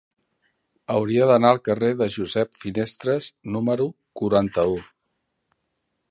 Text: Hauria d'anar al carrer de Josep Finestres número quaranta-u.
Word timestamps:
Hauria 0.93 1.25
d'anar 1.31 1.51
al 1.55 1.59
carrer 1.67 1.91
de 1.99 2.07
Josep 2.15 2.57
Finestres 2.63 3.27
número 3.57 3.85
quaranta-u. 4.21 4.75